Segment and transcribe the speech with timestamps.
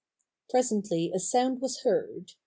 [0.49, 2.31] Presently a sound was heard.